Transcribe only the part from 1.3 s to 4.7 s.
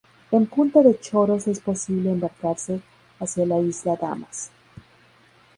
es posible embarcarse hacia la isla Damas.